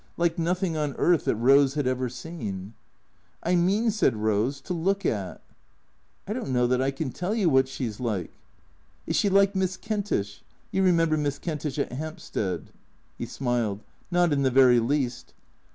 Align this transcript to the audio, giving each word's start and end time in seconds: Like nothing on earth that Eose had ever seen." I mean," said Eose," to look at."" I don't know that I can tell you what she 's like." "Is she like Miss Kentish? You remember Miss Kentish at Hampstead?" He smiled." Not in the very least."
Like 0.17 0.39
nothing 0.39 0.75
on 0.75 0.95
earth 0.95 1.25
that 1.25 1.37
Eose 1.37 1.75
had 1.75 1.85
ever 1.85 2.09
seen." 2.09 2.73
I 3.43 3.53
mean," 3.55 3.91
said 3.91 4.15
Eose," 4.15 4.59
to 4.63 4.73
look 4.73 5.05
at."" 5.05 5.43
I 6.27 6.33
don't 6.33 6.49
know 6.49 6.65
that 6.65 6.81
I 6.81 6.89
can 6.89 7.11
tell 7.11 7.35
you 7.35 7.49
what 7.51 7.67
she 7.67 7.87
's 7.87 7.99
like." 7.99 8.31
"Is 9.05 9.15
she 9.15 9.29
like 9.29 9.55
Miss 9.55 9.77
Kentish? 9.77 10.41
You 10.71 10.81
remember 10.81 11.17
Miss 11.17 11.37
Kentish 11.37 11.77
at 11.77 11.91
Hampstead?" 11.91 12.71
He 13.19 13.27
smiled." 13.27 13.83
Not 14.09 14.33
in 14.33 14.41
the 14.41 14.49
very 14.49 14.79
least." 14.79 15.35